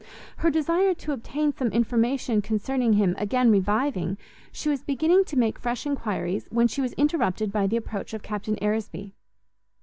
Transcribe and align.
Her 0.37 0.49
desire 0.49 0.95
to 0.95 1.11
obtain 1.11 1.53
some 1.53 1.67
information 1.67 2.41
concerning 2.41 2.93
him 2.93 3.13
again 3.19 3.51
reviving, 3.51 4.17
she 4.51 4.67
was 4.67 4.81
beginning 4.81 5.25
to 5.25 5.37
make 5.37 5.59
fresh 5.59 5.85
enquiries, 5.85 6.47
when 6.49 6.67
she 6.67 6.81
was 6.81 6.93
interrupted 6.93 7.51
by 7.51 7.67
the 7.67 7.77
approach 7.77 8.15
of 8.15 8.23
Captain 8.23 8.57
Aresby. 8.63 9.13